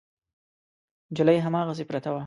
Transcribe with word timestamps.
نجلۍ 1.11 1.37
هماغسې 1.45 1.83
پرته 1.89 2.09
وه. 2.11 2.19